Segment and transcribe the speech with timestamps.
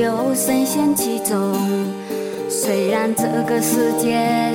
[0.00, 1.36] 就深陷其中。
[2.48, 4.50] 虽然这个世界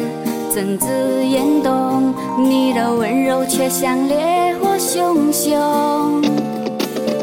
[0.51, 0.87] 正值
[1.23, 6.19] 严冬，你的温柔却像烈火熊熊，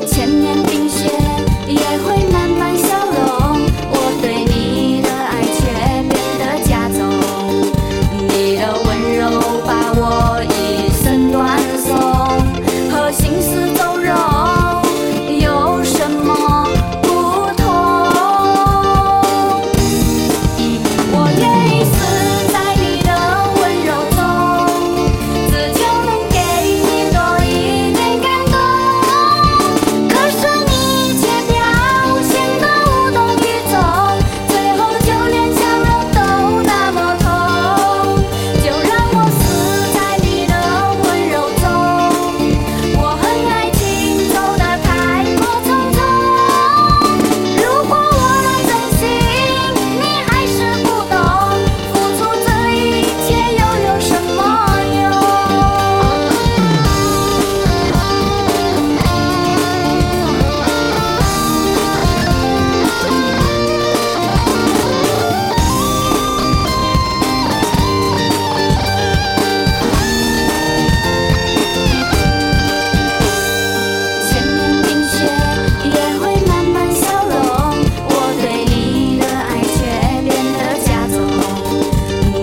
[0.06, 1.10] 千年冰雪
[1.66, 2.11] 也会。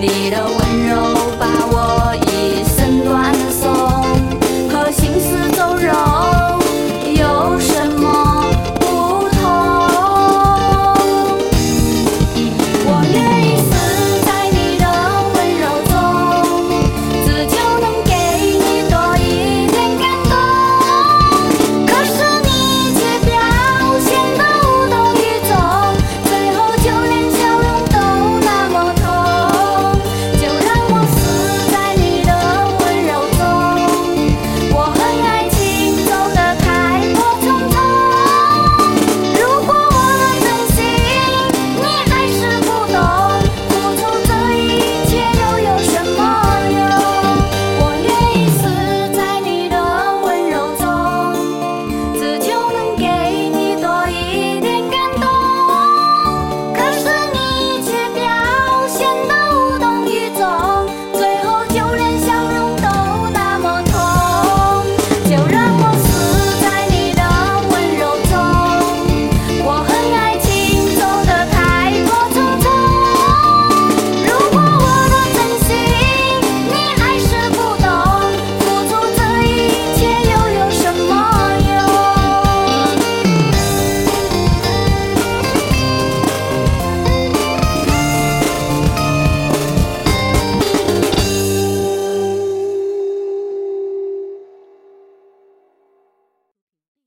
[0.00, 0.96] 你的温柔
[1.38, 1.79] 把我